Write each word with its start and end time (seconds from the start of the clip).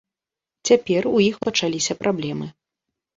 Цяпер 0.69 1.03
у 1.09 1.21
іх 1.25 1.35
пачаліся 1.47 1.97
праблемы. 2.01 2.47